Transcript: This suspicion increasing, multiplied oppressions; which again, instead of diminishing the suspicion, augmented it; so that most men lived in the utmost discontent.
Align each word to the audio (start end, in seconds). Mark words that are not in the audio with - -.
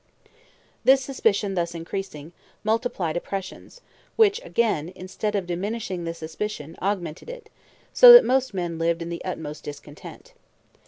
This 0.83 1.03
suspicion 1.03 1.55
increasing, 1.75 2.31
multiplied 2.63 3.15
oppressions; 3.15 3.81
which 4.15 4.43
again, 4.43 4.91
instead 4.95 5.35
of 5.35 5.45
diminishing 5.45 6.05
the 6.05 6.15
suspicion, 6.15 6.75
augmented 6.81 7.29
it; 7.29 7.51
so 7.93 8.11
that 8.11 8.25
most 8.25 8.51
men 8.51 8.79
lived 8.79 9.03
in 9.03 9.09
the 9.09 9.23
utmost 9.23 9.63
discontent. 9.63 10.33